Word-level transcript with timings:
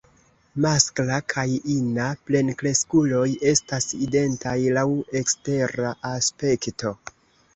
Maskla 0.65 1.17
kaj 1.33 1.41
ina 1.73 2.05
plenkreskuloj 2.29 3.27
estas 3.51 3.87
identaj 4.07 4.57
laŭ 4.79 4.85
ekstera 5.21 5.95
aspekto. 6.13 6.95